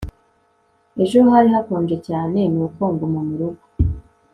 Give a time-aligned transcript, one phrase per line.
[1.03, 3.63] ejo hari hakonje cyane, nuko nguma murugo